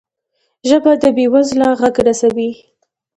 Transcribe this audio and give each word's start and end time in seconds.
ژبه 0.69 0.91
د 1.01 1.03
بې 1.15 1.25
وزله 1.33 1.67
غږ 1.79 1.95
رسوي 2.07 2.51